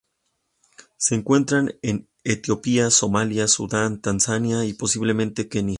[0.97, 5.69] Se encuentra en Etiopía, Somalia, Sudán, Tanzania, y, posiblemente, Kenia.